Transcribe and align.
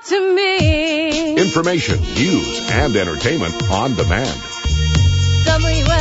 talk 0.00 0.08
to 0.08 0.34
me. 0.34 1.36
Information, 1.36 2.00
news, 2.00 2.70
and 2.70 2.96
entertainment 2.96 3.54
on 3.70 3.94
demand. 3.94 4.40
WSRadio.com. 5.44 6.00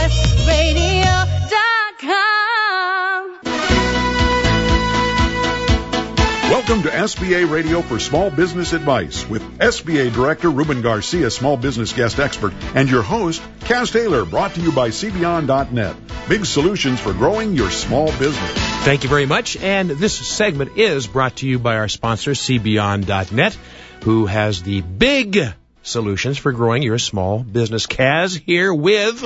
Welcome 6.50 6.82
to 6.84 6.90
SBA 6.90 7.50
Radio 7.50 7.82
for 7.82 8.00
Small 8.00 8.30
Business 8.32 8.74
Advice 8.74 9.28
with 9.30 9.42
SBA 9.60 10.14
Director 10.14 10.50
Ruben 10.50 10.82
Garcia, 10.82 11.30
Small 11.30 11.58
Business 11.58 11.94
Guest 11.94 12.20
Expert, 12.20 12.54
and 12.76 12.90
your 12.90 13.04
host, 13.04 13.42
Kaz 13.62 13.92
Taylor, 13.92 14.26
brought 14.26 14.56
to 14.56 14.62
you 14.62 14.72
by 14.72 14.90
CBeyond.net. 14.90 15.96
Big 16.28 16.46
solutions 16.46 17.00
for 17.00 17.14
growing 17.14 17.54
your 17.54 17.70
small 17.72 18.08
business. 18.18 18.52
Thank 18.84 19.04
you 19.04 19.10
very 19.10 19.26
much. 19.26 19.58
And 19.58 19.90
this 19.90 20.16
segment 20.16 20.78
is 20.78 21.08
brought 21.08 21.38
to 21.38 21.48
you 21.48 21.60
by 21.60 21.78
our 21.78 21.88
sponsor, 21.88 22.32
CBeyond.net, 22.32 23.58
who 24.02 24.26
has 24.26 24.64
the 24.64 24.82
big 24.82 25.40
solutions 25.84 26.38
for 26.38 26.52
growing 26.52 26.84
your 26.84 27.00
small 27.00 27.40
business. 27.40 27.88
Kaz 27.88 28.38
here 28.40 28.74
with, 28.74 29.24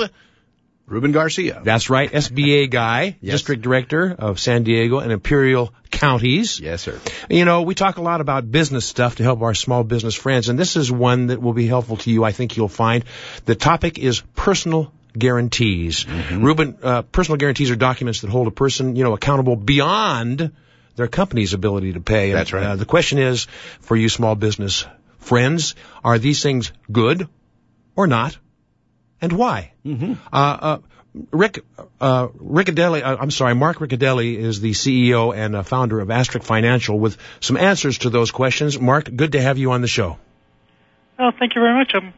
Ruben 0.86 1.12
Garcia. 1.12 1.62
that's 1.64 1.88
right, 1.88 2.10
SBA 2.10 2.70
guy, 2.70 3.16
Yes. 3.20 3.34
District 3.36 3.62
Director 3.62 4.14
of 4.18 4.38
San 4.38 4.64
Diego 4.64 4.98
and 4.98 5.12
Imperial 5.12 5.72
Counties. 5.90 6.60
Yes, 6.60 6.82
sir. 6.82 7.00
You 7.30 7.44
know, 7.44 7.62
we 7.62 7.74
talk 7.74 7.96
a 7.96 8.02
lot 8.02 8.20
about 8.20 8.50
business 8.50 8.84
stuff 8.84 9.16
to 9.16 9.22
help 9.22 9.40
our 9.42 9.54
small 9.54 9.84
business 9.84 10.14
friends, 10.14 10.48
and 10.48 10.58
this 10.58 10.76
is 10.76 10.90
one 10.92 11.28
that 11.28 11.40
will 11.40 11.54
be 11.54 11.66
helpful 11.66 11.96
to 11.98 12.10
you. 12.10 12.24
I 12.24 12.32
think 12.32 12.56
you'll 12.56 12.68
find 12.68 13.04
the 13.46 13.54
topic 13.54 13.98
is 13.98 14.20
personal 14.36 14.92
guarantees. 15.16 16.06
Ruben, 16.32 16.76
uh, 16.82 17.02
personal 17.02 17.38
guarantees 17.38 17.70
are 17.70 17.76
documents 17.76 18.20
that 18.22 18.30
hold 18.30 18.48
a 18.48 18.50
person, 18.50 18.96
you 18.96 19.04
know, 19.04 19.14
accountable 19.14 19.56
beyond 19.56 20.52
their 20.96 21.08
company's 21.08 21.54
ability 21.54 21.94
to 21.94 22.00
pay. 22.00 22.32
That's 22.32 22.52
right. 22.52 22.64
Uh, 22.64 22.76
the 22.76 22.84
question 22.84 23.18
is, 23.18 23.46
for 23.80 23.96
you 23.96 24.08
small 24.08 24.34
business 24.34 24.86
friends, 25.18 25.74
are 26.02 26.18
these 26.18 26.42
things 26.42 26.72
good 26.90 27.28
or 27.96 28.06
not, 28.06 28.36
and 29.20 29.32
why? 29.32 29.72
Mm-hmm. 29.84 30.14
Uh, 30.32 30.36
uh, 30.36 30.78
Rick, 31.30 31.64
uh, 32.00 32.28
Riccadelli, 32.28 33.02
uh, 33.02 33.16
I'm 33.20 33.30
sorry, 33.30 33.54
Mark 33.54 33.78
Riccadelli 33.78 34.36
is 34.36 34.60
the 34.60 34.72
CEO 34.72 35.34
and 35.34 35.54
uh, 35.54 35.62
founder 35.62 36.00
of 36.00 36.10
Asterisk 36.10 36.44
Financial 36.44 36.98
with 36.98 37.16
some 37.40 37.56
answers 37.56 37.98
to 37.98 38.10
those 38.10 38.32
questions. 38.32 38.80
Mark, 38.80 39.08
good 39.14 39.32
to 39.32 39.40
have 39.40 39.56
you 39.56 39.72
on 39.72 39.80
the 39.80 39.88
show. 39.88 40.18
Oh, 41.18 41.30
thank 41.38 41.54
you 41.54 41.60
very 41.60 41.78
much. 41.78 41.92
I'm 41.94 42.12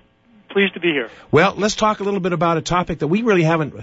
pleased 0.56 0.72
to 0.72 0.80
be 0.80 0.88
here. 0.88 1.10
Well, 1.30 1.52
let's 1.54 1.74
talk 1.74 2.00
a 2.00 2.02
little 2.02 2.18
bit 2.18 2.32
about 2.32 2.56
a 2.56 2.62
topic 2.62 3.00
that 3.00 3.08
we 3.08 3.20
really 3.20 3.42
haven't 3.42 3.74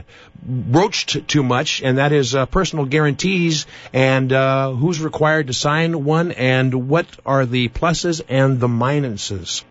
broached 0.41 1.27
too 1.27 1.43
much, 1.43 1.83
and 1.83 1.99
that 1.99 2.11
is 2.11 2.33
uh, 2.33 2.47
personal 2.47 2.85
guarantees 2.85 3.67
and 3.93 4.33
uh, 4.33 4.71
who's 4.71 4.99
required 4.99 5.45
to 5.47 5.53
sign 5.53 6.03
one 6.03 6.31
and 6.31 6.89
what 6.89 7.05
are 7.27 7.45
the 7.45 7.69
pluses 7.69 8.23
and 8.27 8.59
the 8.59 8.67
minuses. 8.67 9.63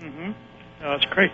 hmm 0.00 0.30
Oh, 0.82 0.96
that's 0.96 1.04
great. 1.12 1.30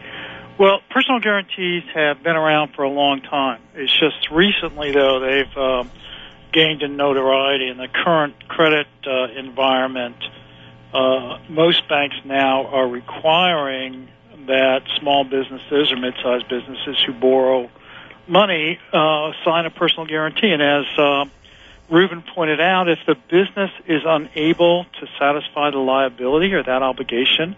Well, 0.59 0.81
personal 0.91 1.21
guarantees 1.21 1.85
have 1.95 2.25
been 2.25 2.35
around 2.35 2.75
for 2.75 2.83
a 2.83 2.91
long 2.91 3.21
time. 3.21 3.61
It's 3.77 3.93
just 3.93 4.33
recently, 4.33 4.91
though, 4.91 5.21
they've 5.21 5.57
um, 5.57 5.89
gained 6.53 6.83
in 6.83 6.97
notoriety 6.97 7.69
in 7.69 7.77
the 7.77 7.87
current 7.87 8.49
credit 8.49 8.89
uh, 9.07 9.29
environment. 9.39 10.17
Uh, 10.93 11.39
most 11.49 11.89
banks 11.89 12.17
now 12.25 12.67
are 12.67 12.89
requiring 12.89 14.09
that 14.47 14.83
small 14.99 15.25
businesses 15.25 15.93
or 15.93 15.97
mid-sized 15.97 16.49
businesses 16.49 16.97
who 17.07 17.13
borrow 17.13 17.71
money 18.27 18.79
uh, 18.93 19.33
sign 19.45 19.67
a 19.67 19.71
personal 19.71 20.07
guarantee. 20.07 20.51
And 20.51 20.63
as 20.63 20.85
uh, 20.99 21.25
Ruben 21.89 22.23
pointed 22.35 22.61
out, 22.61 22.89
if 22.89 22.99
the 23.07 23.15
business 23.29 23.71
is 23.87 24.03
unable 24.05 24.85
to 24.85 25.07
satisfy 25.19 25.71
the 25.71 25.79
liability 25.79 26.53
or 26.53 26.63
that 26.63 26.83
obligation, 26.83 27.57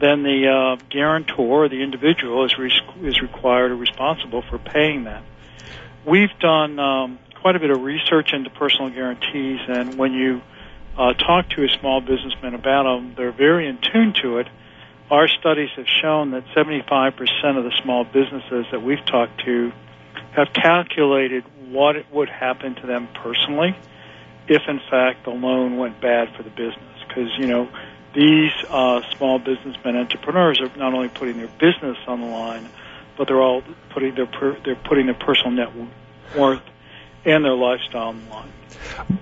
then 0.00 0.22
the 0.22 0.48
uh, 0.48 0.84
guarantor, 0.90 1.68
the 1.68 1.82
individual, 1.82 2.44
is, 2.44 2.58
re- 2.58 2.72
is 3.02 3.22
required 3.22 3.70
or 3.70 3.76
responsible 3.76 4.42
for 4.42 4.58
paying 4.58 5.04
that. 5.04 5.22
We've 6.04 6.36
done 6.40 6.78
um, 6.78 7.18
quite 7.40 7.56
a 7.56 7.60
bit 7.60 7.70
of 7.70 7.82
research 7.82 8.32
into 8.32 8.50
personal 8.50 8.90
guarantees, 8.90 9.60
and 9.68 9.96
when 9.96 10.12
you 10.12 10.42
uh, 10.98 11.12
talk 11.14 11.48
to 11.50 11.64
a 11.64 11.68
small 11.68 12.00
businessman 12.00 12.54
about 12.54 12.84
them, 12.84 13.14
they're 13.16 13.32
very 13.32 13.68
in 13.68 13.78
tune 13.78 14.14
to 14.22 14.38
it. 14.38 14.48
Our 15.10 15.28
studies 15.28 15.70
have 15.76 15.86
shown 15.86 16.30
that 16.30 16.44
75% 16.56 17.58
of 17.58 17.64
the 17.64 17.72
small 17.82 18.04
businesses 18.04 18.66
that 18.72 18.82
we've 18.82 19.04
talked 19.04 19.44
to 19.44 19.72
have 20.32 20.48
calculated 20.52 21.44
what 21.68 21.96
it 21.96 22.06
would 22.10 22.28
happen 22.28 22.74
to 22.76 22.86
them 22.86 23.08
personally 23.14 23.76
if, 24.48 24.62
in 24.68 24.80
fact, 24.90 25.24
the 25.24 25.30
loan 25.30 25.76
went 25.76 26.00
bad 26.00 26.34
for 26.36 26.42
the 26.42 26.50
business. 26.50 26.78
Because, 27.06 27.30
you 27.38 27.46
know, 27.46 27.68
these 28.14 28.52
uh, 28.68 29.02
small 29.16 29.38
businessmen, 29.38 29.96
entrepreneurs, 29.96 30.60
are 30.60 30.74
not 30.76 30.94
only 30.94 31.08
putting 31.08 31.36
their 31.36 31.48
business 31.48 31.98
on 32.06 32.20
the 32.20 32.26
line, 32.26 32.68
but 33.16 33.28
they're 33.28 33.40
all 33.40 33.62
putting 33.90 34.14
their 34.14 34.26
per- 34.26 34.58
they're 34.64 34.76
putting 34.76 35.06
their 35.06 35.14
personal 35.14 35.52
net 35.52 35.68
worth 36.36 36.62
and 37.24 37.44
their 37.44 37.54
lifestyle 37.54 38.08
on 38.08 38.24
the 38.24 38.30
line. 38.30 38.52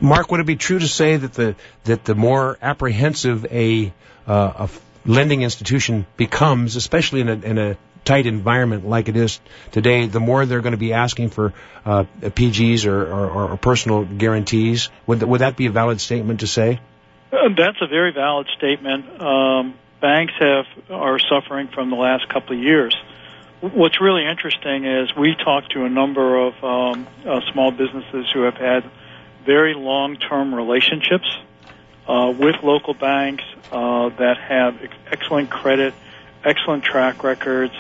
Mark, 0.01 0.31
would 0.31 0.41
it 0.41 0.47
be 0.47 0.57
true 0.57 0.79
to 0.79 0.89
say 0.89 1.17
that 1.17 1.35
the 1.35 1.57
that 1.85 2.05
the 2.05 2.15
more 2.15 2.59
apprehensive 2.63 3.47
a 3.51 3.93
uh, 4.27 4.53
a 4.57 4.69
lending 5.05 5.43
institution 5.43 6.07
becomes, 6.17 6.77
especially 6.77 7.21
in 7.21 7.29
a, 7.29 7.33
in 7.33 7.59
a 7.59 7.77
tight 8.05 8.27
environment 8.27 8.87
like 8.87 9.09
it 9.09 9.17
is 9.17 9.41
today, 9.71 10.07
the 10.07 10.21
more 10.21 10.45
they're 10.47 10.61
going 10.61 10.73
to 10.73 10.79
be 10.79 10.93
asking 10.93 11.31
for 11.31 11.53
uh, 11.85 12.05
PGs 12.21 12.87
or, 12.87 13.07
or, 13.07 13.53
or 13.53 13.57
personal 13.57 14.05
guarantees? 14.05 14.89
Would 15.07 15.21
th- 15.21 15.29
would 15.29 15.41
that 15.41 15.57
be 15.57 15.67
a 15.67 15.71
valid 15.71 16.01
statement 16.01 16.41
to 16.41 16.47
say? 16.47 16.81
Uh, 17.33 17.49
That's 17.57 17.81
a 17.81 17.87
very 17.87 18.13
valid 18.13 18.49
statement. 18.57 19.21
Um, 19.21 19.75
banks 20.01 20.35
have 20.39 20.67
are 20.91 21.19
suffering 21.19 21.69
from 21.69 21.91
the 21.91 21.97
last 21.97 22.29
couple 22.29 22.57
of 22.57 22.63
years. 22.63 22.95
What's 23.61 24.01
really 24.01 24.27
interesting 24.27 24.85
is 24.85 25.15
we 25.15 25.37
talked 25.37 25.73
to 25.73 25.85
a 25.85 25.89
number 25.89 26.49
of 26.49 26.65
um, 26.65 27.07
uh, 27.25 27.41
small 27.53 27.71
businesses 27.71 28.27
who 28.35 28.43
have 28.43 28.57
had 28.57 28.91
very 29.47 29.75
long-term 29.75 30.53
relationships 30.53 31.27
uh, 32.07 32.33
with 32.37 32.57
local 32.63 32.95
banks 32.95 33.45
uh, 33.71 34.09
that 34.11 34.37
have 34.39 34.83
ex- 34.83 34.95
excellent 35.11 35.51
credit, 35.51 35.95
excellent 36.45 36.85
track 36.85 37.23
records, 37.23 37.75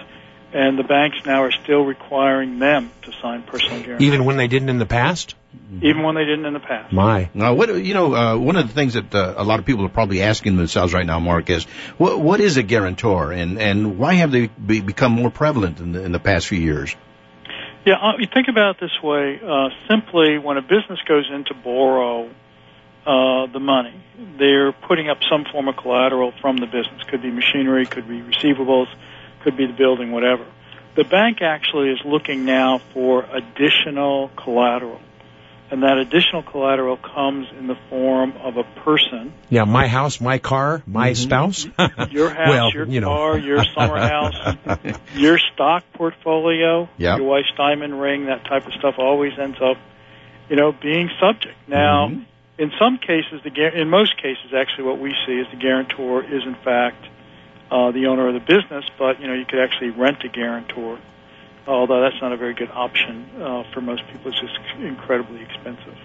and 0.53 0.78
the 0.78 0.84
banks 0.84 1.19
now 1.25 1.43
are 1.43 1.53
still 1.53 1.84
requiring 1.84 2.59
them 2.59 2.91
to 3.03 3.12
sign 3.21 3.43
personal 3.43 3.83
guarantees, 3.83 4.06
Even 4.06 4.25
when 4.25 4.37
they 4.37 4.49
didn't 4.49 4.69
in 4.69 4.78
the 4.78 4.87
past? 4.87 5.34
even 5.83 6.03
when 6.03 6.15
they 6.15 6.25
didn't 6.25 6.44
in 6.47 6.55
the 6.55 6.60
past. 6.60 6.93
My. 6.93 7.28
Now, 7.34 7.55
what 7.55 7.69
you 7.77 7.94
know, 7.94 8.15
uh, 8.15 8.37
one 8.38 8.56
of 8.56 8.66
the 8.66 8.72
things 8.72 8.94
that 8.94 9.15
uh, 9.15 9.34
a 9.37 9.44
lot 9.44 9.59
of 9.59 9.66
people 9.66 9.84
are 9.84 9.91
probably 9.91 10.22
asking 10.22 10.56
themselves 10.56 10.94
right 10.94 11.04
now, 11.04 11.19
Mark, 11.19 11.50
is 11.50 11.65
what 11.99 12.21
what 12.21 12.41
is 12.41 12.56
a 12.56 12.62
guarantor, 12.62 13.33
and 13.33 13.59
and 13.59 13.99
why 13.99 14.15
have 14.15 14.31
they 14.31 14.47
be, 14.47 14.81
become 14.81 15.12
more 15.12 15.31
prevalent 15.31 15.81
in 15.81 15.93
the, 15.93 16.04
in 16.04 16.12
the 16.12 16.19
past 16.19 16.47
few 16.47 16.59
years? 16.59 16.94
Yeah, 17.84 17.94
uh, 17.94 18.12
you 18.19 18.27
think 18.33 18.49
about 18.49 18.77
it 18.77 18.81
this 18.81 19.03
way. 19.03 19.41
Uh, 19.44 19.71
simply, 19.91 20.39
when 20.39 20.56
a 20.56 20.62
business 20.62 21.00
goes 21.06 21.28
in 21.31 21.44
to 21.44 21.54
borrow 21.54 22.31
uh, 23.07 23.47
the 23.53 23.59
money, 23.61 23.95
they're 24.39 24.73
putting 24.73 25.09
up 25.09 25.19
some 25.31 25.45
form 25.51 25.69
of 25.69 25.77
collateral 25.77 26.33
from 26.41 26.57
the 26.57 26.67
business. 26.67 27.03
Could 27.11 27.23
be 27.23 27.31
machinery, 27.31 27.87
could 27.87 28.09
be 28.09 28.21
receivables, 28.21 28.87
could 29.43 29.57
be 29.57 29.67
the 29.67 29.73
building, 29.73 30.13
whatever. 30.13 30.47
The 30.95 31.05
bank 31.05 31.39
actually 31.43 31.91
is 31.91 32.01
looking 32.05 32.45
now 32.45 32.81
for 32.93 33.25
additional 33.25 34.31
collateral. 34.37 35.01
And 35.71 35.83
that 35.85 35.97
additional 35.97 36.43
collateral 36.43 36.99
comes 36.99 37.47
in 37.59 37.67
the 37.67 37.77
form 37.89 38.35
of 38.37 38.59
a 38.59 38.63
person, 38.85 39.33
Yeah, 39.49 39.65
my 39.65 39.89
house, 39.89 40.21
my 40.21 40.37
car, 40.37 40.83
my 40.87 41.15
spouse. 41.15 41.67
your 42.11 42.29
house, 42.29 42.49
well, 42.49 42.71
your 42.73 42.87
you 42.87 43.01
know. 43.01 43.07
car, 43.09 43.39
your 43.39 43.65
summer 43.75 43.99
house, 44.07 44.34
your 45.15 45.39
stock 45.55 45.83
portfolio, 45.95 46.91
Yep. 46.99 47.19
your 47.19 47.27
wife's 47.27 47.53
diamond 47.57 47.99
ring, 47.99 48.27
that 48.27 48.45
type 48.45 48.67
of 48.67 48.75
stuff 48.75 48.97
always 48.99 49.33
ends 49.41 49.57
up, 49.63 49.79
you 50.51 50.57
know, 50.57 50.73
being 50.73 51.09
subject. 51.19 51.57
Now, 51.67 52.09
Mhm. 52.09 52.27
In 52.59 52.71
some 52.79 52.99
cases, 52.99 53.41
the 53.45 53.81
in 53.81 53.89
most 53.89 54.17
cases, 54.17 54.53
actually, 54.55 54.85
what 54.85 54.99
we 54.99 55.15
see 55.27 55.33
is 55.33 55.47
the 55.51 55.57
guarantor 55.57 56.23
is 56.23 56.45
in 56.45 56.55
fact 56.57 57.07
uh, 57.71 57.91
the 57.91 58.07
owner 58.07 58.28
of 58.28 58.34
the 58.34 58.41
business, 58.41 58.84
but 58.99 59.21
you 59.21 59.27
know, 59.27 59.34
you 59.34 59.47
could 59.47 59.60
actually 59.60 59.91
rent 59.91 60.22
a 60.25 60.28
guarantor. 60.28 60.99
Although 61.66 62.01
that's 62.03 62.21
not 62.21 62.33
a 62.33 62.37
very 62.37 62.54
good 62.54 62.71
option 62.71 63.31
uh, 63.41 63.63
for 63.72 63.81
most 63.81 64.03
people, 64.09 64.33
it's 64.33 64.41
just 64.41 64.59
incredibly 64.81 65.43
expensive. 65.43 65.97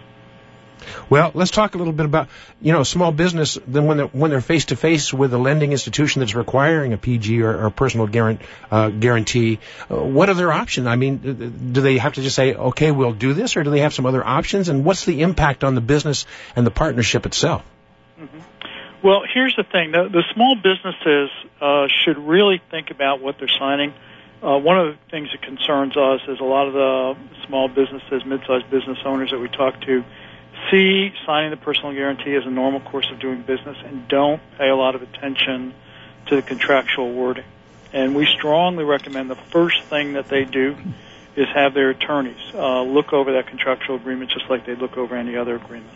Well, 1.10 1.32
let's 1.34 1.52
talk 1.52 1.76
a 1.76 1.78
little 1.78 1.94
bit 1.94 2.06
about 2.06 2.30
you 2.62 2.72
know 2.72 2.84
small 2.84 3.12
business. 3.12 3.58
Then 3.68 3.86
when 3.86 3.98
they're 3.98 4.08
when 4.08 4.32
they're 4.32 4.42
face 4.42 4.66
to 4.66 4.76
face 4.76 5.14
with 5.14 5.34
a 5.34 5.38
lending 5.38 5.72
institution 5.72 6.20
that's 6.20 6.36
requiring 6.36 6.94
a 6.94 6.98
PG 6.98 7.42
or, 7.42 7.66
or 7.66 7.70
personal 7.70 8.08
guarant, 8.08 8.42
uh, 8.72 8.90
guarantee, 8.90 9.60
uh, 9.90 9.96
what 9.96 10.30
are 10.30 10.36
their 10.36 10.52
options? 10.52 10.88
I 10.88 10.96
mean, 10.96 11.72
do 11.74 11.82
they 11.82 11.98
have 11.98 12.14
to 12.14 12.22
just 12.22 12.36
say, 12.36 12.54
okay, 12.54 12.92
we'll 12.92 13.14
do 13.14 13.34
this, 13.34 13.58
or 13.58 13.64
do 13.64 13.70
they 13.70 13.82
have 13.82 13.94
some 13.94 14.06
other 14.06 14.26
options? 14.26 14.70
And 14.70 14.86
what's 14.86 15.06
the 15.06 15.22
impact 15.22 15.64
on 15.64 15.76
the 15.76 15.82
business 15.82 16.26
and 16.56 16.66
the 16.66 16.72
partnership 16.72 17.26
itself? 17.26 17.64
Well, 19.04 19.22
here's 19.32 19.56
the 19.56 19.64
thing: 19.64 19.92
the, 19.92 20.10
the 20.10 20.24
small 20.34 20.56
businesses 20.56 21.30
uh, 21.62 21.88
should 22.04 22.18
really 22.18 22.62
think 22.72 22.90
about 22.92 23.22
what 23.22 23.38
they're 23.38 23.48
signing. 23.48 23.94
Uh, 24.42 24.58
one 24.58 24.78
of 24.78 24.94
the 24.94 25.00
things 25.10 25.30
that 25.32 25.42
concerns 25.42 25.98
us 25.98 26.22
is 26.28 26.40
a 26.40 26.44
lot 26.44 26.68
of 26.68 26.74
the 26.74 27.16
small 27.48 27.68
businesses, 27.68 28.24
mid-sized 28.26 28.70
business 28.70 29.00
owners 29.04 29.32
that 29.32 29.40
we 29.40 29.50
talk 29.50 29.82
to, 29.82 30.04
see 30.72 31.14
signing 31.26 31.52
the 31.52 31.58
personal 31.58 31.94
guarantee 31.94 32.36
as 32.36 32.46
a 32.46 32.50
normal 32.50 32.80
course 32.80 33.10
of 33.12 33.20
doing 33.20 33.42
business 33.42 33.78
and 33.86 34.08
don't 34.08 34.42
pay 34.58 34.70
a 34.70 34.76
lot 34.76 34.96
of 34.96 35.02
attention 35.02 35.74
to 36.28 36.36
the 36.36 36.42
contractual 36.42 37.14
wording. 37.14 37.46
And 37.94 38.16
we 38.16 38.26
strongly 38.26 38.84
recommend 38.84 39.30
the 39.30 39.36
first 39.36 39.82
thing 39.84 40.14
that 40.14 40.28
they 40.28 40.44
do 40.44 40.76
is 41.36 41.48
have 41.54 41.74
their 41.74 41.92
attorneys 41.92 42.40
uh, 42.54 42.82
look 42.82 43.14
over 43.14 43.34
that 43.34 43.48
contractual 43.48 43.96
agreement 43.96 44.32
just 44.32 44.50
like 44.50 44.66
they 44.66 44.76
look 44.76 44.98
over 44.98 45.16
any 45.16 45.38
other 45.38 45.56
agreement. 45.56 45.94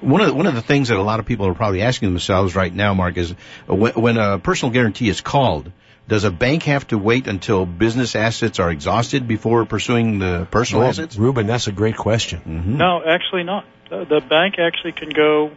One 0.00 0.20
of 0.20 0.26
the, 0.28 0.34
one 0.34 0.46
of 0.46 0.54
the 0.54 0.62
things 0.62 0.88
that 0.88 0.98
a 0.98 1.02
lot 1.02 1.20
of 1.20 1.26
people 1.26 1.46
are 1.46 1.54
probably 1.54 1.82
asking 1.82 2.10
themselves 2.10 2.54
right 2.54 2.72
now, 2.72 2.94
Mark, 2.94 3.16
is 3.16 3.32
uh, 3.32 3.74
when, 3.74 3.92
when 3.94 4.16
a 4.16 4.38
personal 4.38 4.72
guarantee 4.72 5.08
is 5.08 5.20
called, 5.20 5.70
does 6.06 6.24
a 6.24 6.30
bank 6.30 6.64
have 6.64 6.86
to 6.88 6.98
wait 6.98 7.26
until 7.26 7.64
business 7.64 8.14
assets 8.14 8.58
are 8.58 8.70
exhausted 8.70 9.26
before 9.26 9.64
pursuing 9.64 10.18
the 10.18 10.46
personal 10.50 10.82
Well, 10.82 10.90
assets? 10.90 11.16
Ruben, 11.16 11.46
that's 11.46 11.66
a 11.66 11.72
great 11.72 11.96
question. 11.96 12.40
hmm 12.40 12.76
No, 12.76 13.02
actually 13.06 13.44
not. 13.44 13.64
The, 13.88 14.04
the 14.04 14.20
bank 14.20 14.56
actually 14.58 14.92
can 14.92 15.10
go 15.10 15.50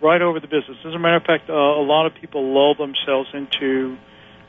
right 0.00 0.22
over 0.22 0.40
the 0.40 0.46
business. 0.46 0.78
As 0.84 0.94
a 0.94 0.98
matter 0.98 1.16
of 1.16 1.24
fact, 1.24 1.50
uh, 1.50 1.54
a 1.54 1.82
lot 1.82 2.06
of 2.06 2.14
people 2.14 2.52
lull 2.54 2.74
themselves 2.74 3.28
into 3.34 3.98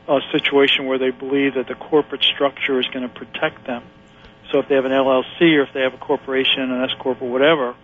a 0.07 0.19
situation 0.31 0.85
where 0.85 0.97
they 0.97 1.11
believe 1.11 1.55
that 1.55 1.67
the 1.67 1.75
corporate 1.75 2.23
structure 2.23 2.79
is 2.79 2.87
going 2.87 3.07
to 3.07 3.13
protect 3.13 3.65
them. 3.65 3.83
So 4.51 4.59
if 4.59 4.67
they 4.67 4.75
have 4.75 4.85
an 4.85 4.91
LLC 4.91 5.57
or 5.57 5.63
if 5.63 5.73
they 5.73 5.81
have 5.81 5.93
a 5.93 5.97
corporation, 5.97 6.71
an 6.71 6.83
S 6.83 6.95
corp 6.99 7.21
or 7.21 7.29
whatever, 7.29 7.75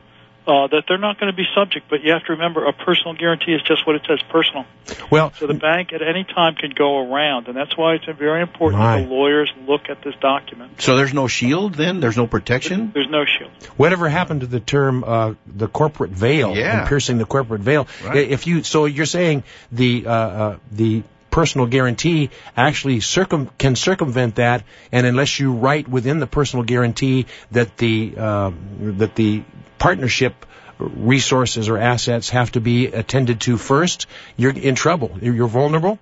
uh, 0.48 0.68
that 0.68 0.84
they're 0.88 0.98
not 0.98 1.20
going 1.20 1.32
to 1.32 1.36
be 1.36 1.46
subject. 1.54 1.88
But 1.90 2.02
you 2.04 2.14
have 2.14 2.24
to 2.26 2.32
remember, 2.34 2.66
a 2.66 2.74
personal 2.74 3.14
guarantee 3.14 3.52
is 3.54 3.62
just 3.64 3.86
what 3.86 3.96
it 3.98 4.04
says, 4.08 4.20
personal. 4.30 4.66
Well, 5.12 5.34
So 5.34 5.46
the 5.48 5.54
bank 5.54 5.92
at 5.94 6.02
any 6.02 6.24
time 6.24 6.56
can 6.56 6.72
go 6.72 7.00
around, 7.00 7.48
and 7.48 7.56
that's 7.58 7.76
why 7.78 7.96
it's 7.96 8.06
very 8.18 8.42
important 8.42 8.82
Right. 8.82 9.02
that 9.02 9.08
the 9.08 9.14
lawyers 9.14 9.52
look 9.68 9.90
at 9.90 10.02
this 10.04 10.16
document. 10.22 10.82
So 10.82 10.96
there's 10.96 11.14
no 11.14 11.28
shield 11.28 11.76
then? 11.76 12.00
There's 12.00 12.18
no 12.18 12.28
protection? 12.28 12.92
There's 12.94 13.10
no 13.10 13.26
shield. 13.26 13.52
whatever 13.76 14.08
happened 14.10 14.42
to 14.42 14.48
the 14.48 14.60
term 14.62 15.04
uh, 15.04 15.34
the 15.46 15.68
corporate 15.68 16.12
veil 16.12 16.56
Yeah. 16.56 16.80
and 16.80 16.88
piercing 16.88 17.18
the 17.18 17.26
corporate 17.26 17.62
veil? 17.62 17.88
Right. 18.06 18.30
If 18.32 18.48
you 18.48 18.64
so 18.64 18.86
you're 18.86 19.06
saying 19.06 19.44
the 19.72 20.06
uh, 20.08 20.12
uh, 20.12 20.58
the 20.72 21.04
personal 21.30 21.68
guarantee 21.68 22.30
actually 22.56 23.00
circum 23.02 23.50
can 23.58 23.76
circumvent 23.76 24.36
that, 24.36 24.64
and 24.92 25.06
unless 25.06 25.40
you 25.40 25.52
write 25.54 25.88
within 25.88 26.20
the 26.20 26.26
personal 26.28 26.64
guarantee 26.64 27.26
that 27.52 27.78
the 27.78 28.14
uh, 28.18 28.52
that 28.80 29.14
the 29.16 29.44
partnership 29.80 30.46
resources 30.80 31.70
or 31.70 31.78
assets 31.78 32.30
have 32.30 32.52
to 32.52 32.62
be 32.62 32.88
attended 32.88 33.42
to 33.42 33.58
first, 33.58 34.08
you're 34.36 34.52
in 34.52 34.76
trouble. 34.76 35.18
You're 35.22 35.48
vulnerable. 35.48 36.00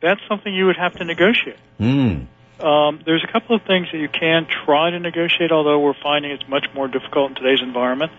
That's 0.00 0.20
something 0.28 0.52
you 0.52 0.66
would 0.66 0.76
have 0.76 0.94
to 0.94 1.04
negotiate. 1.04 1.58
Mm. 1.80 2.26
Um, 2.60 3.00
there's 3.04 3.24
a 3.24 3.32
couple 3.32 3.56
of 3.56 3.62
things 3.62 3.88
that 3.92 3.98
you 3.98 4.08
can 4.08 4.46
try 4.64 4.90
to 4.90 5.00
negotiate, 5.00 5.50
although 5.50 5.80
we're 5.80 6.00
finding 6.00 6.30
it's 6.30 6.48
much 6.48 6.66
more 6.74 6.86
difficult 6.86 7.30
in 7.30 7.34
today's 7.36 7.62
environment. 7.62 8.12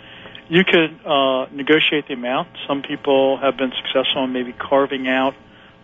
You 0.49 0.63
could 0.65 0.99
uh, 1.05 1.45
negotiate 1.51 2.07
the 2.07 2.13
amount. 2.13 2.49
Some 2.67 2.81
people 2.81 3.37
have 3.37 3.55
been 3.55 3.71
successful 3.71 4.25
in 4.25 4.33
maybe 4.33 4.51
carving 4.51 5.07
out 5.07 5.35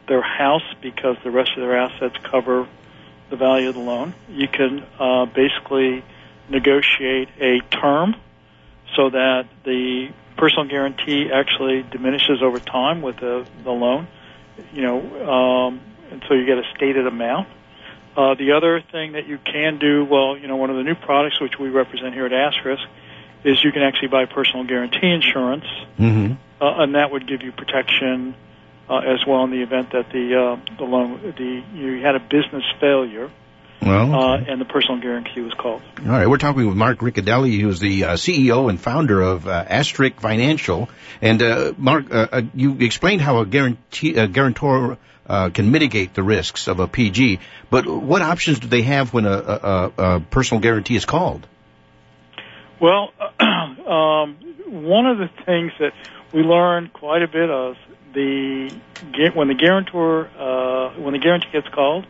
their 0.08 0.22
house 0.22 0.64
because 0.82 1.16
the 1.24 1.32
rest 1.32 1.52
of 1.56 1.62
their 1.62 1.78
assets 1.78 2.16
cover 2.24 2.68
the 3.30 3.38
value 3.38 3.70
of 3.70 3.76
the 3.76 3.82
loan. 3.82 4.14
You 4.30 4.48
can 4.48 4.86
uh, 5.00 5.26
basically 5.26 6.04
negotiate 6.50 7.30
a 7.40 7.60
term 7.70 8.16
so 8.96 9.10
that 9.10 9.48
the 9.64 10.10
personal 10.38 10.66
guarantee 10.66 11.30
actually 11.34 11.84
diminishes 11.84 12.42
over 12.42 12.60
time 12.60 13.02
with 13.02 13.18
the, 13.18 13.46
the 13.64 13.72
loan. 13.72 14.08
You 14.74 14.82
know, 14.82 15.30
um, 15.30 15.82
and 16.12 16.24
so 16.28 16.34
you 16.34 16.46
get 16.46 16.58
a 16.58 16.64
stated 16.76 17.08
amount. 17.08 17.48
Uh, 18.16 18.36
the 18.36 18.52
other 18.54 18.82
thing 18.92 19.14
that 19.14 19.28
you 19.28 19.38
can 19.38 19.80
do, 19.80 20.04
well, 20.04 20.38
you 20.38 20.48
know, 20.48 20.58
one 20.58 20.70
of 20.70 20.76
the 20.76 20.84
new 20.84 20.96
products 20.96 21.40
which 21.40 21.54
we 21.60 21.70
represent 21.70 22.14
here 22.14 22.26
at 22.26 22.34
Asterisk 22.34 22.84
is 23.44 23.64
you 23.64 23.72
can 23.72 23.82
actually 23.82 24.10
buy 24.10 24.26
personal 24.26 24.66
guarantee 24.66 25.08
insurance, 25.08 25.66
hmm 25.98 26.34
uh, 26.60 26.84
and 26.84 26.96
that 26.96 27.10
would 27.10 27.26
give 27.26 27.42
you 27.42 27.54
protection 27.54 28.36
uh, 28.90 28.98
as 28.98 29.26
well 29.26 29.46
in 29.46 29.52
the 29.52 29.62
event 29.62 29.92
that 29.94 30.10
the 30.12 30.36
uh, 30.36 30.76
the 30.78 30.84
loan 30.84 31.34
the 31.38 31.64
you 31.74 32.02
had 32.02 32.16
a 32.16 32.20
business 32.20 32.64
failure 32.82 33.32
Well, 33.82 34.14
uh, 34.14 34.38
and 34.38 34.60
the 34.60 34.66
personal 34.66 35.00
guarantee 35.00 35.40
was 35.40 35.54
called. 35.54 35.82
all 36.00 36.06
right. 36.06 36.28
We're 36.28 36.38
talking 36.38 36.68
with 36.68 36.76
Mark 36.76 37.00
Riccadelli, 37.00 37.62
who's 37.62 37.80
the 37.80 38.04
uh, 38.04 38.14
CEO 38.14 38.70
and 38.70 38.80
founder 38.80 39.22
of 39.22 39.48
uh, 39.48 39.66
Asterisk 39.68 40.20
Financial. 40.20 40.90
And 41.22 41.42
uh, 41.42 41.74
Mark, 41.78 42.14
uh, 42.14 42.28
uh, 42.32 42.42
you 42.54 42.78
explained 42.80 43.22
how 43.22 43.40
a 43.40 43.46
guarantee 43.46 44.16
a 44.16 44.28
guarantor 44.28 44.98
uh, 45.28 45.50
can 45.50 45.72
mitigate 45.72 46.14
the 46.14 46.24
risks 46.24 46.68
of 46.68 46.80
a 46.80 46.88
PG. 46.88 47.40
But 47.70 47.88
what 47.88 48.22
options 48.22 48.60
do 48.60 48.68
they 48.68 48.82
have 48.82 49.14
when 49.14 49.26
a, 49.26 49.32
a, 49.32 49.92
a 49.98 50.20
personal 50.20 50.62
guarantee 50.62 50.96
is 50.96 51.06
called? 51.06 51.48
Well, 52.82 53.14
um, 53.40 54.38
one 54.68 55.06
of 55.06 55.18
the 55.20 55.30
things 55.46 55.72
that 55.80 55.94
we 56.34 56.42
learned 56.42 56.94
quite 56.94 57.22
a 57.22 57.28
bit 57.28 57.50
of 57.50 57.78
the 58.14 58.72
when 59.34 59.48
the 59.48 59.54
guarantor 59.54 60.28
uh, 60.38 61.00
when 61.00 61.14
the 61.14 61.20
guarantee 61.20 61.50
gets 61.52 61.68
called, 61.70 62.06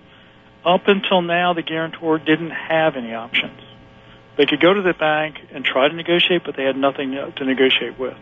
up 0.66 0.88
until 0.88 1.22
now 1.22 1.54
the 1.54 1.62
guarantor 1.62 2.18
didn't 2.18 2.52
have 2.52 2.96
any 2.96 3.14
options. 3.14 3.60
They 4.38 4.46
could 4.46 4.62
go 4.62 4.74
to 4.74 4.82
the 4.82 4.94
bank 4.94 5.36
and 5.52 5.66
try 5.66 5.88
to 5.88 5.94
negotiate, 5.94 6.44
but 6.46 6.56
they 6.56 6.64
had 6.64 6.78
nothing 6.78 7.12
to 7.12 7.46
negotiate 7.46 8.00
with. 8.00 8.18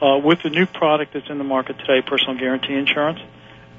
Uh, 0.00 0.18
with 0.18 0.42
the 0.42 0.50
new 0.50 0.66
product 0.66 1.14
that's 1.14 1.28
in 1.28 1.38
the 1.38 1.44
market 1.44 1.78
today, 1.78 2.02
personal 2.02 2.36
guarantee 2.38 2.74
insurance, 2.74 3.20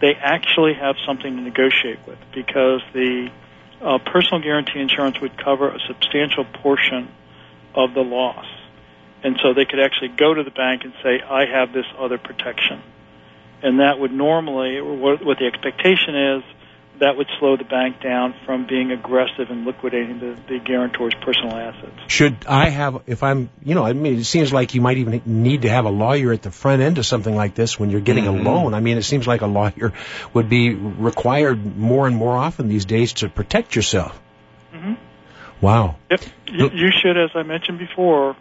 they 0.01 0.13
actually 0.15 0.74
have 0.74 0.95
something 1.06 1.35
to 1.35 1.41
negotiate 1.41 2.00
with 2.07 2.18
because 2.33 2.81
the 2.94 3.30
uh, 3.81 3.97
personal 4.00 4.41
guarantee 4.41 4.79
insurance 4.79 5.19
would 5.21 5.38
cover 5.38 5.69
a 5.69 5.79
substantial 5.88 6.45
portion 6.45 7.09
of 7.75 7.94
the 7.94 8.01
loss. 8.01 8.45
And 9.24 9.39
so 9.41 9.53
they 9.53 9.65
could 9.65 9.79
actually 9.79 10.09
go 10.09 10.33
to 10.33 10.44
the 10.44 10.51
bank 10.51 10.83
and 10.83 10.94
say, 11.01 11.21
I 11.21 11.45
have 11.45 11.71
this 11.71 11.86
other 11.97 12.18
protection. 12.18 12.81
And 13.62 13.79
that 13.79 13.97
would 14.00 14.12
normally, 14.12 14.81
what, 14.81 15.24
what 15.24 15.39
the 15.39 15.45
expectation 15.45 16.15
is, 16.15 16.44
that 17.03 17.17
would 17.17 17.27
slow 17.38 17.57
the 17.57 17.65
bank 17.65 18.01
down 18.01 18.33
from 18.45 18.65
being 18.65 18.91
aggressive 18.91 19.50
in 19.50 19.65
liquidating 19.65 20.19
the, 20.19 20.38
the 20.47 20.59
guarantor's 20.59 21.13
personal 21.15 21.53
assets. 21.53 21.91
Should 22.07 22.45
I 22.47 22.69
have, 22.69 23.01
if 23.07 23.23
I'm, 23.23 23.50
you 23.61 23.75
know, 23.75 23.83
I 23.83 23.91
mean, 23.91 24.19
it 24.19 24.23
seems 24.23 24.53
like 24.53 24.73
you 24.73 24.79
might 24.79 24.97
even 24.97 25.21
need 25.25 25.63
to 25.63 25.69
have 25.69 25.83
a 25.83 25.89
lawyer 25.89 26.31
at 26.31 26.41
the 26.41 26.51
front 26.51 26.81
end 26.81 26.97
of 26.97 27.05
something 27.05 27.35
like 27.35 27.55
this 27.55 27.77
when 27.77 27.89
you're 27.89 28.00
getting 28.00 28.23
Mhm. 28.23 28.39
a 28.39 28.44
loan. 28.44 28.73
I 28.73 28.79
mean, 28.79 28.97
it 28.97 29.03
seems 29.03 29.27
like 29.27 29.41
a 29.41 29.47
lawyer 29.47 29.91
would 30.33 30.47
be 30.47 30.73
required 30.73 31.77
more 31.77 32.07
and 32.07 32.15
more 32.15 32.38
often 32.38 32.69
these 32.69 32.85
days 32.85 33.13
to 33.13 33.27
protect 33.27 33.75
yourself. 33.75 34.17
Mhm. 34.73 34.95
Wow. 35.59 35.95
Yep. 36.09 36.21
You, 36.47 36.69
you 36.73 36.91
should, 36.91 37.17
as 37.17 37.31
I 37.35 37.44
mentioned 37.44 37.79
before, 37.79 38.38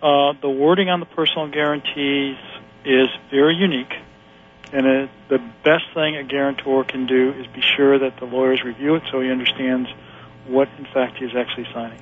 uh, 0.00 0.32
the 0.40 0.48
wording 0.48 0.90
on 0.90 1.00
the 1.00 1.06
personal 1.06 1.48
guarantees 1.48 2.36
is 2.84 3.08
very 3.30 3.56
unique. 3.56 3.92
And 4.72 4.86
it, 4.86 5.10
the 5.28 5.38
best 5.64 5.84
thing 5.94 6.16
a 6.16 6.24
guarantor 6.24 6.84
can 6.84 7.06
do 7.06 7.32
is 7.32 7.46
be 7.48 7.62
sure 7.76 7.98
that 7.98 8.18
the 8.18 8.26
lawyers 8.26 8.62
review 8.62 8.94
it 8.94 9.02
so 9.10 9.20
he 9.20 9.30
understands 9.30 9.88
what, 10.46 10.68
in 10.78 10.84
fact, 10.86 11.18
he 11.18 11.24
is 11.24 11.34
actually 11.36 11.66
signing. 11.72 12.00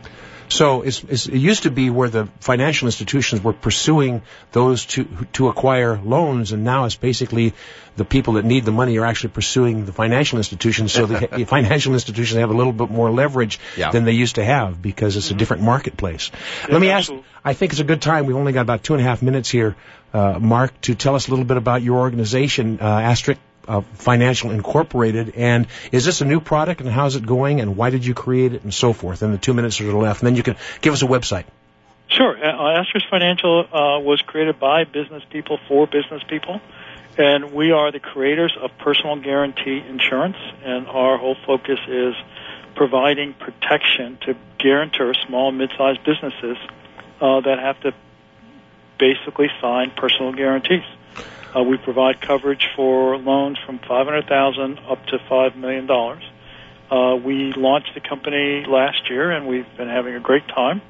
So 0.49 0.83
it's, 0.83 1.03
it's, 1.05 1.27
it 1.27 1.39
used 1.39 1.65
to 1.65 1.71
be 1.71 1.91
where 1.91 2.09
the 2.09 2.27
financial 2.41 2.89
institutions 2.89 3.43
were 3.43 3.53
pursuing 3.53 4.23
those 4.53 4.87
to 4.87 5.05
to 5.35 5.49
acquire 5.49 5.99
loans, 6.03 6.53
and 6.53 6.65
now 6.65 6.85
it's 6.85 6.97
basically 6.97 7.53
the 7.97 8.05
people 8.05 8.35
that 8.35 8.45
need 8.45 8.65
the 8.65 8.73
money 8.73 8.97
are 8.99 9.05
actually 9.05 9.31
pursuing 9.31 9.85
the 9.85 9.93
financial 9.93 10.39
institutions. 10.39 10.93
So 10.93 11.07
the, 11.07 11.45
financial 11.49 11.93
institutions 11.95 12.39
have 12.39 12.51
a 12.51 12.55
little 12.55 12.73
bit 12.73 12.91
more 12.91 13.11
leverage 13.11 13.59
Yeah. 13.77 13.91
than 13.91 14.05
they 14.05 14.13
used 14.13 14.37
to 14.37 14.45
have 14.45 14.81
because 14.81 15.17
it's 15.17 15.31
a 15.31 15.35
different 15.35 15.63
marketplace. 15.63 16.31
Let 16.71 16.81
me 16.81 16.91
ask. 16.91 17.11
absolutely. 17.11 17.27
I 17.45 17.55
think 17.55 17.73
it's 17.73 17.81
a 17.81 17.85
good 17.85 18.03
time. 18.03 18.27
We've 18.27 18.37
only 18.37 18.53
got 18.53 18.63
about 18.63 18.83
two 18.85 18.95
and 18.95 19.01
a 19.01 19.05
half 19.05 19.21
minutes 19.23 19.49
here, 19.51 19.75
uh, 20.15 20.39
Mark, 20.41 20.81
to 20.83 20.95
tell 20.95 21.15
us 21.15 21.27
a 21.29 21.31
little 21.31 21.45
bit 21.45 21.57
about 21.57 21.83
your 21.83 21.99
organization, 21.99 22.79
uh, 22.81 22.85
Asterisk 22.85 23.39
uh, 23.69 23.83
Financial 23.95 24.51
Incorporated. 24.51 25.35
And 25.37 25.67
is 25.93 26.05
this 26.05 26.21
a 26.21 26.25
new 26.25 26.41
product, 26.41 26.81
and 26.81 26.91
how's 26.91 27.17
it 27.17 27.25
going, 27.25 27.61
and 27.61 27.77
why 27.77 27.91
did 27.91 28.05
you 28.05 28.15
create 28.15 28.55
it, 28.55 28.65
and 28.65 28.73
so 28.73 28.93
forth? 28.93 29.23
In 29.23 29.31
the 29.33 29.39
two 29.39 29.55
minutes 29.55 29.79
that 29.79 29.89
are 29.89 29.93
left, 29.93 30.21
and 30.21 30.27
then 30.27 30.37
you 30.37 30.43
can 30.43 30.57
give 30.81 30.93
us 30.93 31.03
a 31.03 31.07
website. 31.07 31.45
Sure. 32.09 32.37
Uh, 32.37 32.81
Asterisk 32.81 33.07
Financial 33.11 33.61
uh, 33.61 34.01
was 34.01 34.23
created 34.23 34.59
by 34.59 34.85
business 34.85 35.23
people 35.31 35.59
for 35.69 35.87
business 35.87 36.23
people, 36.27 36.61
and 37.19 37.53
we 37.53 37.71
are 37.71 37.93
the 37.93 38.01
creators 38.01 38.57
of 38.61 38.77
personal 38.79 39.17
guarantee 39.17 39.83
insurance, 39.87 40.39
and 40.65 40.87
our 40.87 41.19
whole 41.19 41.37
focus 41.47 41.79
is 41.87 42.15
providing 42.75 43.35
protection 43.35 44.19
to 44.25 44.37
guarantor 44.59 45.13
small 45.27 45.49
and 45.49 45.59
mid-sized 45.59 46.03
businesses 46.05 46.57
uh, 47.21 47.41
that 47.41 47.59
have 47.59 47.79
to 47.81 47.93
basically 48.99 49.49
sign 49.61 49.91
personal 49.91 50.33
guarantees. 50.33 50.85
Uh, 51.57 51.63
we 51.63 51.79
provide 51.79 52.21
coverage 52.21 52.69
for 52.77 53.17
loans 53.17 53.59
from 53.65 53.79
500,000 53.79 54.79
up 54.89 55.05
to 55.07 55.19
$5 55.19 55.57
million. 55.57 55.91
Uh, 56.91 57.17
we 57.17 57.53
launched 57.55 57.95
the 57.95 58.01
company 58.01 58.65
last 58.67 59.09
year, 59.09 59.31
and 59.31 59.47
we've 59.47 59.67
been 59.77 59.89
having 59.89 60.15
a 60.15 60.21
great 60.21 60.47
time 60.49 60.83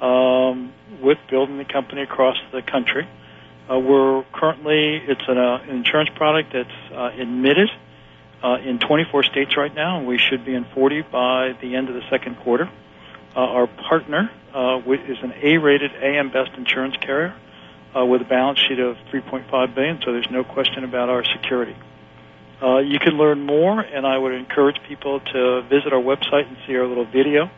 um, 0.00 0.72
with 1.00 1.18
building 1.30 1.58
the 1.58 1.64
company 1.64 2.02
across 2.02 2.36
the 2.52 2.62
country. 2.62 3.08
Uh, 3.70 3.78
we're 3.78 4.24
currently 4.32 4.96
it's 4.96 5.24
an, 5.26 5.38
uh, 5.38 5.58
an 5.62 5.70
insurance 5.70 6.10
product 6.14 6.52
that's 6.52 6.92
uh, 6.92 7.10
admitted 7.18 7.70
uh, 8.42 8.58
in 8.62 8.78
24 8.78 9.22
states 9.22 9.56
right 9.56 9.74
now, 9.74 9.98
and 9.98 10.06
we 10.06 10.18
should 10.18 10.44
be 10.44 10.54
in 10.54 10.64
40 10.74 11.02
by 11.02 11.56
the 11.62 11.74
end 11.74 11.88
of 11.88 11.94
the 11.94 12.02
second 12.10 12.36
quarter. 12.40 12.68
Uh, 13.34 13.40
our 13.40 13.66
partner 13.66 14.30
uh, 14.54 14.78
is 14.86 15.18
an 15.22 15.32
A-rated 15.42 15.92
AM 15.94 16.30
Best 16.30 16.52
insurance 16.56 16.96
carrier, 16.98 17.34
uh, 17.96 18.04
with 18.04 18.22
a 18.22 18.24
balance 18.24 18.58
sheet 18.58 18.78
of 18.78 18.96
3.5 19.12 19.74
billion, 19.74 20.00
so 20.04 20.12
there's 20.12 20.30
no 20.30 20.44
question 20.44 20.84
about 20.84 21.08
our 21.08 21.24
security. 21.24 21.76
Uh, 22.62 22.78
you 22.78 22.98
can 22.98 23.18
learn 23.18 23.44
more, 23.44 23.80
and 23.80 24.06
I 24.06 24.16
would 24.16 24.32
encourage 24.32 24.80
people 24.88 25.20
to 25.20 25.62
visit 25.62 25.92
our 25.92 26.00
website 26.00 26.48
and 26.48 26.56
see 26.66 26.74
our 26.76 26.86
little 26.86 27.04
video, 27.04 27.50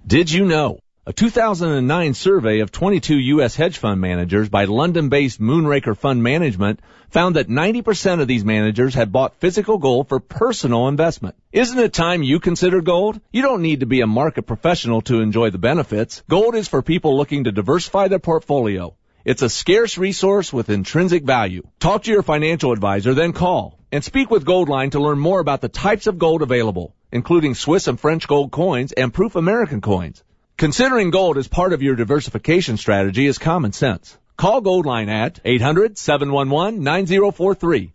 Did 0.05 0.31
you 0.31 0.45
know? 0.45 0.79
A 1.05 1.13
2009 1.13 2.13
survey 2.13 2.59
of 2.59 2.71
22 2.71 3.17
U.S. 3.17 3.55
hedge 3.55 3.77
fund 3.77 4.01
managers 4.01 4.49
by 4.49 4.65
London-based 4.65 5.39
Moonraker 5.39 5.97
Fund 5.97 6.21
Management 6.21 6.81
found 7.09 7.37
that 7.37 7.47
90% 7.47 8.19
of 8.19 8.27
these 8.27 8.43
managers 8.43 8.93
had 8.93 9.11
bought 9.11 9.39
physical 9.39 9.77
gold 9.77 10.09
for 10.09 10.19
personal 10.19 10.89
investment. 10.89 11.35
Isn't 11.53 11.79
it 11.79 11.93
time 11.93 12.21
you 12.21 12.41
consider 12.41 12.81
gold? 12.81 13.21
You 13.31 13.41
don't 13.41 13.61
need 13.61 13.79
to 13.79 13.85
be 13.85 14.01
a 14.01 14.07
market 14.07 14.43
professional 14.43 15.01
to 15.03 15.21
enjoy 15.21 15.51
the 15.51 15.57
benefits. 15.57 16.21
Gold 16.29 16.53
is 16.53 16.67
for 16.67 16.81
people 16.81 17.15
looking 17.15 17.45
to 17.45 17.53
diversify 17.53 18.09
their 18.09 18.19
portfolio. 18.19 18.95
It's 19.23 19.41
a 19.41 19.49
scarce 19.49 19.97
resource 19.97 20.51
with 20.51 20.69
intrinsic 20.69 21.23
value. 21.23 21.63
Talk 21.79 22.03
to 22.03 22.11
your 22.11 22.23
financial 22.23 22.73
advisor, 22.73 23.13
then 23.13 23.31
call 23.31 23.79
and 23.91 24.03
speak 24.03 24.29
with 24.29 24.45
Goldline 24.45 24.91
to 24.91 24.99
learn 24.99 25.17
more 25.17 25.39
about 25.39 25.61
the 25.61 25.69
types 25.69 26.07
of 26.07 26.19
gold 26.19 26.41
available, 26.41 26.93
including 27.11 27.55
Swiss 27.55 27.87
and 27.87 27.99
French 27.99 28.27
gold 28.27 28.51
coins 28.51 28.91
and 28.91 29.13
proof 29.13 29.35
American 29.35 29.81
coins. 29.81 30.23
Considering 30.59 31.09
gold 31.09 31.37
as 31.37 31.47
part 31.47 31.71
of 31.71 31.81
your 31.81 31.95
diversification 31.95 32.75
strategy 32.75 33.25
is 33.25 33.37
common 33.37 33.71
sense. 33.71 34.17
Call 34.35 34.61
Goldline 34.61 35.07
at 35.07 35.41
800-711-9043. 35.45 37.93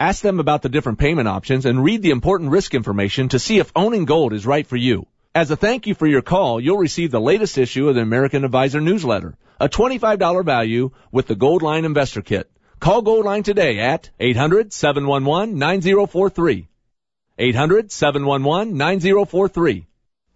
Ask 0.00 0.20
them 0.20 0.40
about 0.40 0.62
the 0.62 0.68
different 0.68 0.98
payment 0.98 1.28
options 1.28 1.66
and 1.66 1.84
read 1.84 2.02
the 2.02 2.10
important 2.10 2.50
risk 2.50 2.74
information 2.74 3.28
to 3.28 3.38
see 3.38 3.60
if 3.60 3.70
owning 3.76 4.06
gold 4.06 4.32
is 4.32 4.44
right 4.44 4.66
for 4.66 4.76
you. 4.76 5.06
As 5.36 5.52
a 5.52 5.56
thank 5.56 5.86
you 5.86 5.94
for 5.94 6.08
your 6.08 6.22
call, 6.22 6.60
you'll 6.60 6.78
receive 6.78 7.12
the 7.12 7.20
latest 7.20 7.58
issue 7.58 7.88
of 7.88 7.94
the 7.94 8.00
American 8.00 8.44
Advisor 8.44 8.80
newsletter, 8.80 9.36
a 9.60 9.68
$25 9.68 10.44
value 10.44 10.90
with 11.12 11.28
the 11.28 11.36
Goldline 11.36 11.84
Investor 11.84 12.22
Kit. 12.22 12.50
Call 12.80 13.04
Goldline 13.04 13.44
today 13.44 13.78
at 13.78 14.10
800-711-9043. 14.18 16.66
800-711-9043. 17.38 19.84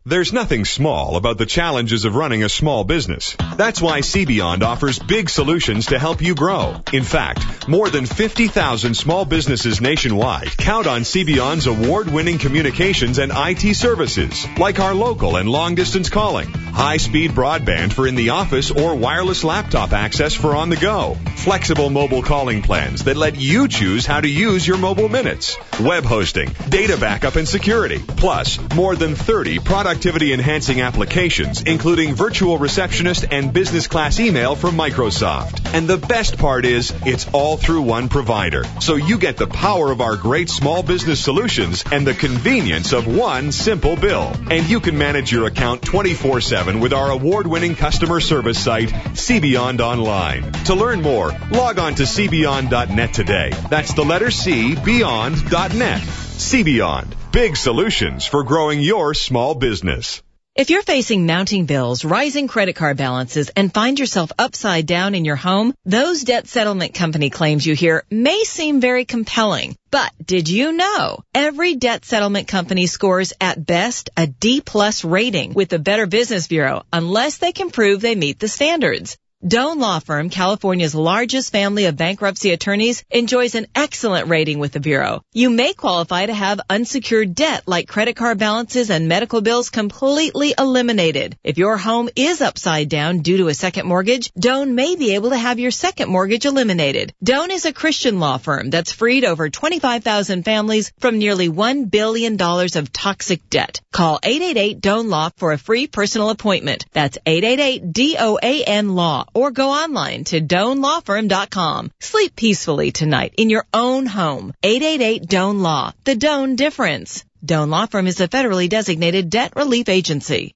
There's 0.06 0.34
nothing 0.34 0.66
small 0.66 1.16
about 1.16 1.38
the 1.38 1.46
challenges 1.46 2.04
of 2.04 2.14
running 2.14 2.44
a 2.44 2.50
small 2.50 2.84
business. 2.84 3.34
That's 3.56 3.80
why 3.80 4.00
CBeyond 4.00 4.62
offers 4.62 4.98
big 4.98 5.30
solutions 5.30 5.86
to 5.86 5.98
help 5.98 6.20
you 6.20 6.34
grow. 6.34 6.76
In 6.92 7.04
fact, 7.04 7.66
more 7.66 7.88
than 7.88 8.04
50,000 8.04 8.94
small 8.94 9.24
businesses 9.24 9.80
nationwide 9.80 10.54
count 10.58 10.86
on 10.86 11.04
CBeyond's 11.04 11.66
award-winning 11.66 12.36
communications 12.36 13.16
and 13.16 13.32
IT 13.34 13.76
services, 13.76 14.46
like 14.58 14.78
our 14.78 14.92
local 14.92 15.36
and 15.36 15.48
long-distance 15.48 16.10
calling, 16.10 16.48
high-speed 16.50 17.30
broadband 17.30 17.94
for 17.94 18.06
in 18.06 18.14
the 18.14 18.28
office 18.28 18.70
or 18.70 18.94
wireless 18.94 19.42
laptop 19.42 19.94
access 19.94 20.34
for 20.34 20.54
on 20.54 20.68
the 20.68 20.76
go, 20.76 21.16
flexible 21.36 21.88
mobile 21.88 22.22
calling 22.22 22.60
plans 22.60 23.04
that 23.04 23.16
let 23.16 23.36
you 23.36 23.68
choose 23.68 24.04
how 24.04 24.20
to 24.20 24.28
use 24.28 24.68
your 24.68 24.76
mobile 24.76 25.08
minutes, 25.08 25.56
web 25.80 26.04
hosting, 26.04 26.54
data 26.68 26.98
backup 26.98 27.36
and 27.36 27.48
security, 27.48 28.00
plus 28.06 28.58
more 28.74 28.96
than 28.96 29.14
30 29.14 29.60
productivity 29.94 30.32
enhancing 30.32 30.80
applications, 30.80 31.62
including 31.62 32.16
virtual 32.16 32.58
receptionist 32.58 33.26
and 33.30 33.52
business 33.52 33.86
class 33.86 34.18
email 34.18 34.56
from 34.56 34.74
Microsoft. 34.74 35.72
And 35.72 35.86
the 35.86 35.96
best 35.96 36.36
part 36.36 36.64
is, 36.64 36.92
it's 37.06 37.28
all 37.32 37.56
through 37.56 37.82
one 37.82 38.08
provider. 38.08 38.64
So 38.80 38.96
you 38.96 39.18
get 39.18 39.36
the 39.36 39.46
power 39.46 39.92
of 39.92 40.00
our 40.00 40.16
great 40.16 40.50
small 40.50 40.82
business 40.82 41.20
solutions 41.20 41.84
and 41.92 42.04
the 42.04 42.12
convenience 42.12 42.92
of 42.92 43.06
one 43.06 43.52
simple 43.52 43.94
bill. 43.94 44.32
And 44.50 44.68
you 44.68 44.80
can 44.80 44.98
manage 44.98 45.30
your 45.30 45.46
account 45.46 45.82
24-7 45.82 46.80
with 46.80 46.92
our 46.92 47.12
award-winning 47.12 47.76
customer 47.76 48.18
service 48.18 48.58
site, 48.58 48.88
CBeyond 48.88 49.78
Online. 49.78 50.50
To 50.64 50.74
learn 50.74 51.02
more, 51.02 51.30
log 51.52 51.78
on 51.78 51.94
to 51.94 52.02
cbeyond.net 52.02 53.14
today. 53.14 53.52
That's 53.70 53.94
the 53.94 54.04
letter 54.04 54.32
C, 54.32 54.74
beyond.net. 54.74 56.23
CBeyond. 56.36 57.14
Big 57.30 57.56
solutions 57.56 58.26
for 58.26 58.42
growing 58.42 58.80
your 58.80 59.14
small 59.14 59.54
business. 59.54 60.20
If 60.56 60.70
you're 60.70 60.82
facing 60.82 61.26
mounting 61.26 61.66
bills, 61.66 62.04
rising 62.04 62.46
credit 62.46 62.74
card 62.74 62.96
balances, 62.96 63.50
and 63.56 63.74
find 63.74 63.98
yourself 63.98 64.30
upside 64.38 64.86
down 64.86 65.14
in 65.14 65.24
your 65.24 65.36
home, 65.36 65.74
those 65.84 66.22
debt 66.22 66.46
settlement 66.46 66.94
company 66.94 67.30
claims 67.30 67.66
you 67.66 67.74
hear 67.74 68.04
may 68.10 68.44
seem 68.44 68.80
very 68.80 69.04
compelling. 69.04 69.74
But 69.90 70.12
did 70.24 70.48
you 70.48 70.72
know 70.72 71.20
every 71.34 71.74
debt 71.76 72.04
settlement 72.04 72.46
company 72.46 72.86
scores 72.86 73.32
at 73.40 73.64
best 73.64 74.10
a 74.16 74.26
D 74.26 74.60
plus 74.60 75.04
rating 75.04 75.54
with 75.54 75.70
the 75.70 75.80
Better 75.80 76.06
Business 76.06 76.46
Bureau 76.46 76.84
unless 76.92 77.38
they 77.38 77.52
can 77.52 77.70
prove 77.70 78.00
they 78.00 78.14
meet 78.14 78.38
the 78.38 78.48
standards? 78.48 79.16
Doan 79.46 79.78
Law 79.78 79.98
Firm, 79.98 80.30
California's 80.30 80.94
largest 80.94 81.52
family 81.52 81.84
of 81.84 81.98
bankruptcy 81.98 82.52
attorneys, 82.52 83.04
enjoys 83.10 83.54
an 83.54 83.66
excellent 83.74 84.30
rating 84.30 84.58
with 84.58 84.72
the 84.72 84.80
Bureau. 84.80 85.22
You 85.34 85.50
may 85.50 85.74
qualify 85.74 86.24
to 86.24 86.32
have 86.32 86.62
unsecured 86.70 87.34
debt 87.34 87.64
like 87.66 87.86
credit 87.86 88.16
card 88.16 88.38
balances 88.38 88.88
and 88.88 89.06
medical 89.06 89.42
bills 89.42 89.68
completely 89.68 90.54
eliminated. 90.58 91.36
If 91.44 91.58
your 91.58 91.76
home 91.76 92.08
is 92.16 92.40
upside 92.40 92.88
down 92.88 93.18
due 93.18 93.36
to 93.36 93.48
a 93.48 93.54
second 93.54 93.86
mortgage, 93.86 94.32
Doan 94.32 94.74
may 94.74 94.96
be 94.96 95.14
able 95.14 95.28
to 95.28 95.36
have 95.36 95.58
your 95.58 95.70
second 95.70 96.08
mortgage 96.08 96.46
eliminated. 96.46 97.12
Doan 97.22 97.50
is 97.50 97.66
a 97.66 97.72
Christian 97.74 98.20
law 98.20 98.38
firm 98.38 98.70
that's 98.70 98.92
freed 98.92 99.26
over 99.26 99.50
25,000 99.50 100.42
families 100.42 100.90
from 101.00 101.18
nearly 101.18 101.50
$1 101.50 101.90
billion 101.90 102.40
of 102.40 102.92
toxic 102.94 103.50
debt. 103.50 103.82
Call 103.92 104.20
888 104.22 104.80
Doan 104.80 105.10
Law 105.10 105.28
for 105.36 105.52
a 105.52 105.58
free 105.58 105.86
personal 105.86 106.30
appointment. 106.30 106.86
That's 106.92 107.18
888 107.26 107.92
DOAN 107.92 108.94
Law 108.94 109.26
or 109.34 109.50
go 109.50 109.70
online 109.70 110.24
to 110.24 110.40
doanlawfirm.com. 110.40 111.90
Sleep 112.00 112.36
peacefully 112.36 112.92
tonight 112.92 113.34
in 113.36 113.50
your 113.50 113.66
own 113.72 114.06
home. 114.06 114.52
888 114.62 115.28
Doan 115.28 115.62
Law. 115.62 115.92
The 116.04 116.14
Doan 116.14 116.56
difference. 116.56 117.24
Doan 117.44 117.70
Law 117.70 117.86
Firm 117.86 118.06
is 118.06 118.20
a 118.20 118.28
federally 118.28 118.68
designated 118.68 119.28
debt 119.28 119.52
relief 119.54 119.88
agency. 119.88 120.52